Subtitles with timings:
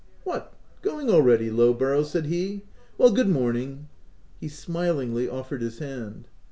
[0.23, 2.63] What, going already, Lowborough!" said he.
[2.97, 3.87] "Well, good morning/*
[4.39, 6.25] He smilingly offered his hand.